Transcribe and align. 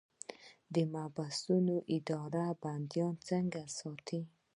د 0.73 0.75
محبسونو 0.93 1.75
اداره 1.95 2.45
بندیان 2.63 3.13
څنګه 3.29 3.61
ساتي؟ 3.77 4.21